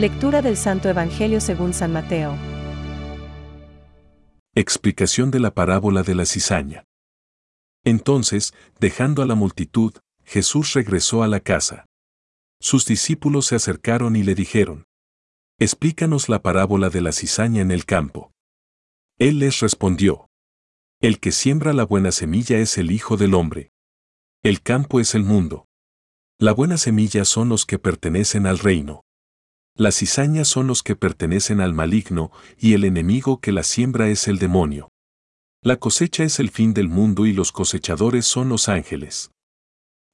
Lectura 0.00 0.40
del 0.40 0.56
Santo 0.56 0.88
Evangelio 0.88 1.42
según 1.42 1.74
San 1.74 1.92
Mateo. 1.92 2.34
Explicación 4.54 5.30
de 5.30 5.40
la 5.40 5.50
parábola 5.50 6.02
de 6.02 6.14
la 6.14 6.24
cizaña. 6.24 6.86
Entonces, 7.84 8.54
dejando 8.78 9.20
a 9.20 9.26
la 9.26 9.34
multitud, 9.34 9.92
Jesús 10.24 10.72
regresó 10.72 11.22
a 11.22 11.28
la 11.28 11.40
casa. 11.40 11.84
Sus 12.62 12.86
discípulos 12.86 13.44
se 13.44 13.56
acercaron 13.56 14.16
y 14.16 14.22
le 14.22 14.34
dijeron, 14.34 14.86
Explícanos 15.58 16.30
la 16.30 16.40
parábola 16.40 16.88
de 16.88 17.02
la 17.02 17.12
cizaña 17.12 17.60
en 17.60 17.70
el 17.70 17.84
campo. 17.84 18.32
Él 19.18 19.38
les 19.38 19.60
respondió, 19.60 20.28
El 21.02 21.20
que 21.20 21.30
siembra 21.30 21.74
la 21.74 21.84
buena 21.84 22.10
semilla 22.10 22.56
es 22.56 22.78
el 22.78 22.90
Hijo 22.90 23.18
del 23.18 23.34
Hombre. 23.34 23.70
El 24.42 24.62
campo 24.62 24.98
es 24.98 25.14
el 25.14 25.24
mundo. 25.24 25.66
La 26.38 26.52
buena 26.52 26.78
semilla 26.78 27.26
son 27.26 27.50
los 27.50 27.66
que 27.66 27.78
pertenecen 27.78 28.46
al 28.46 28.60
reino. 28.60 29.02
Las 29.76 29.96
cizañas 29.96 30.48
son 30.48 30.66
los 30.66 30.82
que 30.82 30.96
pertenecen 30.96 31.60
al 31.60 31.74
maligno, 31.74 32.30
y 32.58 32.74
el 32.74 32.84
enemigo 32.84 33.40
que 33.40 33.52
la 33.52 33.62
siembra 33.62 34.08
es 34.08 34.28
el 34.28 34.38
demonio. 34.38 34.90
La 35.62 35.76
cosecha 35.76 36.24
es 36.24 36.40
el 36.40 36.50
fin 36.50 36.72
del 36.74 36.88
mundo 36.88 37.26
y 37.26 37.32
los 37.32 37.52
cosechadores 37.52 38.26
son 38.26 38.48
los 38.48 38.68
ángeles. 38.68 39.30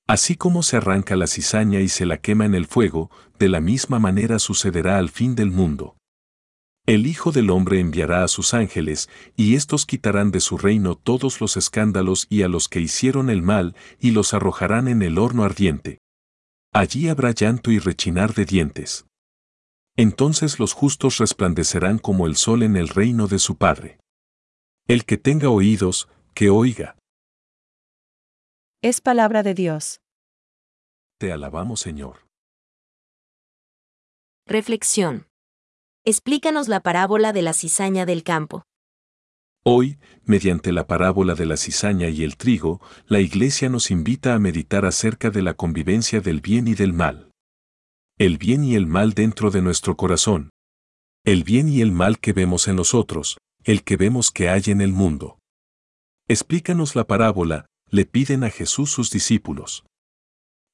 Así 0.08 0.36
como 0.36 0.62
se 0.62 0.76
arranca 0.76 1.16
la 1.16 1.26
cizaña 1.26 1.80
y 1.80 1.88
se 1.88 2.06
la 2.06 2.18
quema 2.18 2.46
en 2.46 2.54
el 2.54 2.66
fuego, 2.66 3.10
de 3.38 3.48
la 3.48 3.60
misma 3.60 3.98
manera 3.98 4.38
sucederá 4.38 4.98
al 4.98 5.08
fin 5.08 5.34
del 5.34 5.50
mundo. 5.50 5.96
El 6.86 7.08
Hijo 7.08 7.32
del 7.32 7.50
Hombre 7.50 7.80
enviará 7.80 8.22
a 8.22 8.28
sus 8.28 8.54
ángeles, 8.54 9.08
y 9.36 9.56
éstos 9.56 9.86
quitarán 9.86 10.30
de 10.30 10.38
su 10.38 10.58
reino 10.58 10.94
todos 10.94 11.40
los 11.40 11.56
escándalos 11.56 12.28
y 12.30 12.42
a 12.42 12.48
los 12.48 12.68
que 12.68 12.80
hicieron 12.80 13.30
el 13.30 13.42
mal, 13.42 13.74
y 13.98 14.12
los 14.12 14.34
arrojarán 14.34 14.86
en 14.86 15.02
el 15.02 15.18
horno 15.18 15.42
ardiente. 15.42 15.98
Allí 16.72 17.08
habrá 17.08 17.32
llanto 17.32 17.72
y 17.72 17.80
rechinar 17.80 18.34
de 18.34 18.44
dientes. 18.44 19.05
Entonces 19.96 20.58
los 20.58 20.74
justos 20.74 21.18
resplandecerán 21.18 21.98
como 21.98 22.26
el 22.26 22.36
sol 22.36 22.62
en 22.62 22.76
el 22.76 22.88
reino 22.88 23.28
de 23.28 23.38
su 23.38 23.56
Padre. 23.56 23.98
El 24.86 25.06
que 25.06 25.16
tenga 25.16 25.48
oídos, 25.48 26.08
que 26.34 26.50
oiga. 26.50 26.96
Es 28.82 29.00
palabra 29.00 29.42
de 29.42 29.54
Dios. 29.54 30.00
Te 31.18 31.32
alabamos, 31.32 31.80
Señor. 31.80 32.26
Reflexión. 34.46 35.26
Explícanos 36.04 36.68
la 36.68 36.80
parábola 36.80 37.32
de 37.32 37.42
la 37.42 37.54
cizaña 37.54 38.04
del 38.04 38.22
campo. 38.22 38.64
Hoy, 39.64 39.98
mediante 40.24 40.72
la 40.72 40.86
parábola 40.86 41.34
de 41.34 41.46
la 41.46 41.56
cizaña 41.56 42.08
y 42.08 42.22
el 42.22 42.36
trigo, 42.36 42.80
la 43.06 43.18
Iglesia 43.20 43.68
nos 43.70 43.90
invita 43.90 44.34
a 44.34 44.38
meditar 44.38 44.84
acerca 44.84 45.30
de 45.30 45.42
la 45.42 45.54
convivencia 45.54 46.20
del 46.20 46.40
bien 46.40 46.68
y 46.68 46.74
del 46.74 46.92
mal. 46.92 47.25
El 48.18 48.38
bien 48.38 48.64
y 48.64 48.76
el 48.76 48.86
mal 48.86 49.12
dentro 49.12 49.50
de 49.50 49.60
nuestro 49.60 49.98
corazón. 49.98 50.48
El 51.22 51.44
bien 51.44 51.68
y 51.68 51.82
el 51.82 51.92
mal 51.92 52.18
que 52.18 52.32
vemos 52.32 52.66
en 52.66 52.76
los 52.76 52.94
otros, 52.94 53.36
el 53.62 53.84
que 53.84 53.98
vemos 53.98 54.30
que 54.30 54.48
hay 54.48 54.62
en 54.68 54.80
el 54.80 54.94
mundo. 54.94 55.38
Explícanos 56.26 56.96
la 56.96 57.06
parábola, 57.06 57.66
le 57.90 58.06
piden 58.06 58.42
a 58.42 58.48
Jesús 58.48 58.90
sus 58.90 59.10
discípulos. 59.10 59.84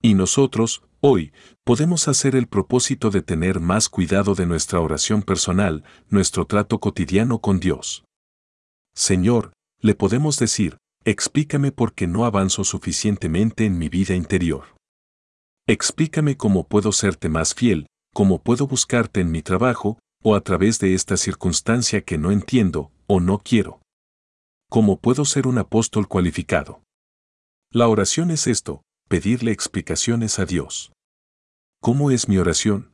Y 0.01 0.15
nosotros, 0.15 0.85
hoy, 1.01 1.33
podemos 1.65 2.07
hacer 2.07 2.37
el 2.37 2.47
propósito 2.47 3.11
de 3.11 3.23
tener 3.23 3.59
más 3.59 3.89
cuidado 3.89 4.37
de 4.37 4.47
nuestra 4.47 4.79
oración 4.79 5.23
personal, 5.23 5.83
nuestro 6.09 6.47
trato 6.47 6.79
cotidiano 6.79 7.41
con 7.41 7.59
Dios. 7.59 8.05
Señor, 8.95 9.53
le 9.81 9.97
podemos 9.97 10.39
decir, 10.39 10.79
explícame 11.05 11.73
por 11.73 11.93
qué 11.93 12.07
no 12.07 12.25
avanzo 12.25 12.63
suficientemente 12.63 13.65
en 13.65 13.79
mi 13.79 13.89
vida 13.89 14.15
interior. 14.15 14.77
Explícame 15.69 16.37
cómo 16.37 16.67
puedo 16.67 16.91
serte 16.91 17.29
más 17.29 17.55
fiel, 17.55 17.87
cómo 18.13 18.43
puedo 18.43 18.67
buscarte 18.67 19.21
en 19.21 19.31
mi 19.31 19.43
trabajo, 19.43 19.99
o 20.23 20.35
a 20.35 20.41
través 20.41 20.79
de 20.81 20.95
esta 20.95 21.17
circunstancia 21.17 22.03
que 22.03 22.19
no 22.19 22.33
entiendo, 22.33 22.91
o 23.07 23.21
no 23.21 23.39
quiero. 23.39 23.81
¿Cómo 24.69 24.99
puedo 24.99 25.25
ser 25.25 25.47
un 25.47 25.59
apóstol 25.59 26.09
cualificado? 26.09 26.83
La 27.71 27.89
oración 27.89 28.31
es 28.31 28.47
esto, 28.47 28.83
pedirle 29.09 29.53
explicaciones 29.53 30.39
a 30.39 30.47
Dios. 30.47 30.93
¿Cómo 31.81 32.11
es 32.11 32.29
mi 32.29 32.39
oración? 32.39 32.93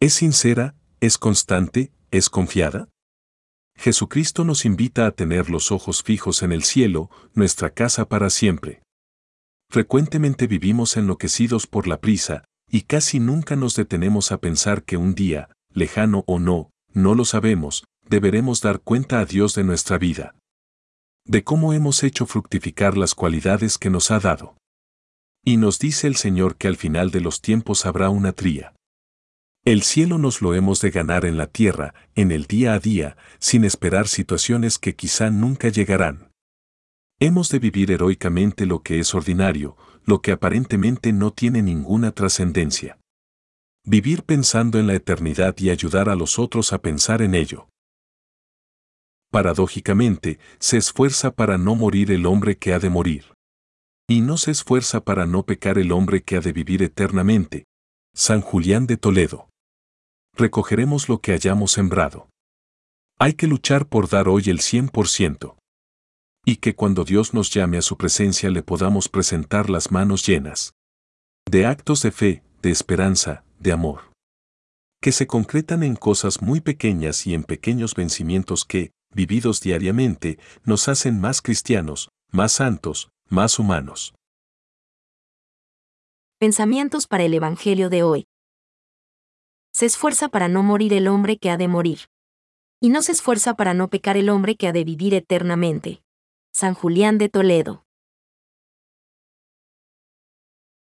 ¿Es 0.00 0.14
sincera? 0.14 0.74
¿Es 1.00 1.18
constante? 1.18 1.92
¿Es 2.10 2.30
confiada? 2.30 2.88
Jesucristo 3.76 4.44
nos 4.44 4.64
invita 4.64 5.06
a 5.06 5.12
tener 5.12 5.50
los 5.50 5.70
ojos 5.70 6.02
fijos 6.02 6.42
en 6.42 6.52
el 6.52 6.64
cielo, 6.64 7.10
nuestra 7.34 7.70
casa 7.70 8.08
para 8.08 8.30
siempre. 8.30 8.82
Frecuentemente 9.68 10.46
vivimos 10.46 10.96
enloquecidos 10.96 11.66
por 11.66 11.86
la 11.86 12.00
prisa, 12.00 12.44
y 12.70 12.82
casi 12.82 13.20
nunca 13.20 13.56
nos 13.56 13.74
detenemos 13.76 14.32
a 14.32 14.38
pensar 14.38 14.84
que 14.84 14.96
un 14.96 15.14
día, 15.14 15.50
lejano 15.72 16.24
o 16.26 16.38
no, 16.38 16.70
no 16.92 17.14
lo 17.14 17.24
sabemos, 17.24 17.84
deberemos 18.08 18.60
dar 18.60 18.80
cuenta 18.80 19.20
a 19.20 19.24
Dios 19.24 19.54
de 19.54 19.64
nuestra 19.64 19.98
vida. 19.98 20.34
De 21.24 21.44
cómo 21.44 21.72
hemos 21.72 22.02
hecho 22.02 22.26
fructificar 22.26 22.96
las 22.96 23.14
cualidades 23.14 23.78
que 23.78 23.90
nos 23.90 24.10
ha 24.10 24.20
dado. 24.20 24.56
Y 25.44 25.56
nos 25.56 25.78
dice 25.78 26.06
el 26.06 26.16
Señor 26.16 26.56
que 26.56 26.68
al 26.68 26.76
final 26.76 27.10
de 27.10 27.20
los 27.20 27.40
tiempos 27.40 27.86
habrá 27.86 28.10
una 28.10 28.32
tría. 28.32 28.74
El 29.64 29.82
cielo 29.82 30.18
nos 30.18 30.42
lo 30.42 30.54
hemos 30.54 30.80
de 30.80 30.90
ganar 30.90 31.24
en 31.24 31.36
la 31.36 31.48
tierra, 31.48 31.92
en 32.14 32.30
el 32.30 32.46
día 32.46 32.74
a 32.74 32.78
día, 32.78 33.16
sin 33.40 33.64
esperar 33.64 34.06
situaciones 34.06 34.78
que 34.78 34.94
quizá 34.94 35.30
nunca 35.30 35.68
llegarán. 35.68 36.30
Hemos 37.18 37.48
de 37.48 37.58
vivir 37.58 37.90
heroicamente 37.90 38.66
lo 38.66 38.82
que 38.82 38.98
es 38.98 39.14
ordinario, 39.14 39.76
lo 40.04 40.20
que 40.20 40.32
aparentemente 40.32 41.14
no 41.14 41.32
tiene 41.32 41.62
ninguna 41.62 42.12
trascendencia. 42.12 42.98
Vivir 43.84 44.24
pensando 44.24 44.78
en 44.78 44.86
la 44.86 44.94
eternidad 44.94 45.54
y 45.58 45.70
ayudar 45.70 46.10
a 46.10 46.14
los 46.14 46.38
otros 46.38 46.74
a 46.74 46.82
pensar 46.82 47.22
en 47.22 47.34
ello. 47.34 47.70
Paradójicamente, 49.30 50.38
se 50.58 50.76
esfuerza 50.76 51.30
para 51.30 51.56
no 51.56 51.74
morir 51.74 52.10
el 52.10 52.26
hombre 52.26 52.58
que 52.58 52.74
ha 52.74 52.78
de 52.78 52.90
morir. 52.90 53.32
Y 54.06 54.20
no 54.20 54.36
se 54.36 54.50
esfuerza 54.50 55.02
para 55.02 55.24
no 55.24 55.44
pecar 55.44 55.78
el 55.78 55.92
hombre 55.92 56.22
que 56.22 56.36
ha 56.36 56.40
de 56.40 56.52
vivir 56.52 56.82
eternamente. 56.82 57.64
San 58.14 58.42
Julián 58.42 58.86
de 58.86 58.98
Toledo 58.98 59.48
recogeremos 60.34 61.08
lo 61.08 61.22
que 61.22 61.32
hayamos 61.32 61.72
sembrado. 61.72 62.28
Hay 63.18 63.32
que 63.32 63.46
luchar 63.46 63.86
por 63.86 64.10
dar 64.10 64.28
hoy 64.28 64.44
el 64.50 64.58
100%. 64.58 65.56
Y 66.48 66.58
que 66.58 66.76
cuando 66.76 67.04
Dios 67.04 67.34
nos 67.34 67.50
llame 67.50 67.76
a 67.76 67.82
su 67.82 67.96
presencia 67.96 68.50
le 68.50 68.62
podamos 68.62 69.08
presentar 69.08 69.68
las 69.68 69.90
manos 69.90 70.24
llenas. 70.24 70.74
De 71.50 71.66
actos 71.66 72.02
de 72.02 72.12
fe, 72.12 72.44
de 72.62 72.70
esperanza, 72.70 73.44
de 73.58 73.72
amor. 73.72 74.12
Que 75.02 75.10
se 75.10 75.26
concretan 75.26 75.82
en 75.82 75.96
cosas 75.96 76.40
muy 76.40 76.60
pequeñas 76.60 77.26
y 77.26 77.34
en 77.34 77.42
pequeños 77.42 77.96
vencimientos 77.96 78.64
que, 78.64 78.92
vividos 79.12 79.60
diariamente, 79.60 80.38
nos 80.64 80.86
hacen 80.86 81.20
más 81.20 81.42
cristianos, 81.42 82.10
más 82.30 82.52
santos, 82.52 83.10
más 83.28 83.58
humanos. 83.58 84.14
Pensamientos 86.38 87.08
para 87.08 87.24
el 87.24 87.34
Evangelio 87.34 87.90
de 87.90 88.04
hoy 88.04 88.26
se 89.72 89.86
esfuerza 89.86 90.28
para 90.28 90.46
no 90.46 90.62
morir 90.62 90.92
el 90.92 91.08
hombre 91.08 91.38
que 91.38 91.50
ha 91.50 91.56
de 91.56 91.66
morir. 91.66 92.02
Y 92.80 92.90
no 92.90 93.02
se 93.02 93.12
esfuerza 93.12 93.54
para 93.54 93.74
no 93.74 93.88
pecar 93.88 94.16
el 94.16 94.28
hombre 94.28 94.54
que 94.56 94.68
ha 94.68 94.72
de 94.72 94.84
vivir 94.84 95.12
eternamente. 95.12 96.02
San 96.56 96.72
Julián 96.72 97.18
de 97.18 97.28
Toledo. 97.28 97.84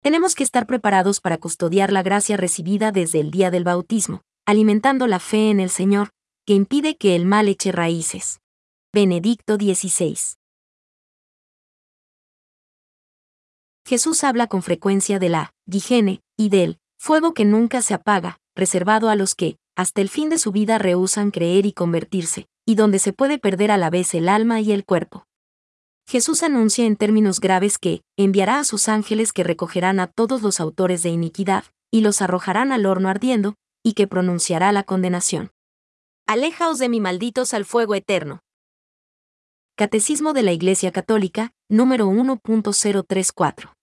Tenemos 0.03 0.35
que 0.35 0.44
estar 0.44 0.67
preparados 0.67 1.19
para 1.19 1.39
custodiar 1.39 1.91
la 1.91 2.03
gracia 2.03 2.38
recibida 2.38 2.91
desde 2.91 3.19
el 3.19 3.31
día 3.31 3.50
del 3.50 3.63
bautismo, 3.63 4.22
alimentando 4.45 5.07
la 5.07 5.17
fe 5.17 5.50
en 5.50 5.59
el 5.59 5.72
Señor, 5.72 6.11
que 6.45 6.53
impide 6.53 6.96
que 6.96 7.16
el 7.16 7.25
mal 7.25 7.47
eche 7.47 7.72
raíces. 7.72 8.40
Benedicto 8.93 9.55
XVI. 9.55 10.16
Jesús 13.84 14.23
habla 14.23 14.46
con 14.46 14.61
frecuencia 14.61 15.17
de 15.17 15.29
la 15.29 15.55
higiene 15.66 16.22
y 16.37 16.49
del 16.49 16.78
fuego 16.99 17.34
que 17.34 17.46
nunca 17.46 17.81
se 17.81 17.96
apaga, 17.96 18.37
reservado 18.55 19.09
a 19.09 19.16
los 19.16 19.34
que, 19.34 19.58
hasta 19.76 20.02
el 20.02 20.09
fin 20.09 20.29
de 20.29 20.37
su 20.37 20.52
vida, 20.52 20.78
rehusan 20.78 21.31
creer 21.31 21.66
y 21.66 21.73
convertirse, 21.73 22.46
y 22.64 22.76
donde 22.76 22.99
se 22.99 23.11
puede 23.11 23.40
perder 23.40 23.72
a 23.72 23.78
la 23.78 23.90
vez 23.90 24.14
el 24.14 24.29
alma 24.29 24.61
y 24.61 24.72
el 24.72 24.85
cuerpo. 24.85 25.26
Jesús 26.08 26.44
anuncia 26.44 26.85
en 26.85 26.96
términos 26.96 27.40
graves 27.40 27.78
que, 27.78 28.02
enviará 28.17 28.59
a 28.59 28.64
sus 28.64 28.90
ángeles 28.90 29.34
que 29.34 29.44
recogerán 29.44 30.00
a 30.00 30.08
todos 30.08 30.41
los 30.41 30.59
autores 30.59 31.03
de 31.03 31.09
iniquidad, 31.09 31.66
y 31.91 32.02
los 32.02 32.22
arrojarán 32.22 32.72
al 32.72 32.85
horno 32.85 33.09
ardiendo, 33.09 33.55
y 33.84 33.94
que 33.94 34.08
pronunciará 34.08 34.72
la 34.72 34.84
condenación. 34.84 35.52
Alejaos 36.28 36.79
de 36.79 36.90
mi 36.90 37.00
malditos 37.00 37.53
al 37.53 37.66
fuego 37.66 37.96
eterno. 37.96 38.40
Catecismo 39.76 40.34
de 40.34 40.44
la 40.44 40.52
Iglesia 40.52 40.91
Católica, 40.91 41.52
número 41.70 42.08
1.034. 42.08 43.73